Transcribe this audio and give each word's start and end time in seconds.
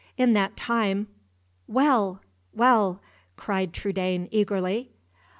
In 0.17 0.33
that 0.33 0.57
time" 0.57 1.09
"Well! 1.67 2.23
well!" 2.55 3.01
cried 3.37 3.71
Trudaine, 3.71 4.27
eagerly. 4.31 4.89